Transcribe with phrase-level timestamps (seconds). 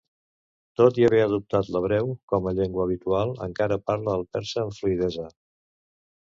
[0.79, 5.29] Tot i haver adoptat l'hebreu com a llengua habitual, encara parla el persa amb fluïdesa.